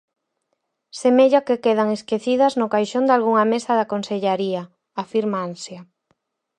"Semella 0.99 1.39
que 1.47 1.61
quedan 1.65 1.89
esquecidas 1.97 2.53
no 2.59 2.67
caixón 2.73 3.05
dalgunha 3.07 3.45
mesa 3.53 3.71
da 3.79 3.89
Consellaría", 3.93 4.63
afirma 5.03 5.37
Ansia. 5.47 5.81